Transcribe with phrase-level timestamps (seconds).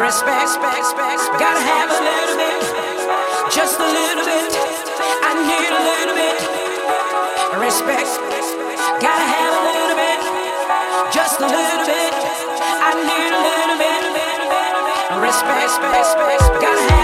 [0.00, 1.38] respect, respect, respect.
[1.38, 2.60] Gotta have a little bit,
[3.52, 4.48] just a little bit.
[5.20, 6.40] I need a little bit,
[7.60, 8.08] respect.
[9.04, 10.20] Gotta have a little bit,
[11.12, 12.12] just a little bit.
[12.16, 14.02] I need a little bit,
[15.20, 16.62] respect, respect, respect.
[16.62, 16.99] Gotta have.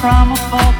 [0.00, 0.77] Dance.